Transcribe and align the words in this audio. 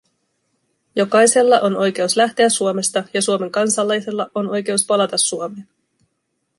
Jokaisella 0.95 1.59
on 1.59 1.77
oikeus 1.77 2.17
lähteä 2.17 2.49
Suomesta 2.49 3.03
ja 3.13 3.21
Suomen 3.21 3.51
kansalaisella 3.51 4.27
on 4.35 4.47
oikeus 4.49 4.85
palata 4.85 5.17
Suomeen. 5.17 5.67